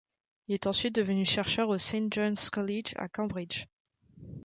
[0.47, 3.67] Il est ensuite devenu chercheur au St John's College, à Cambridge.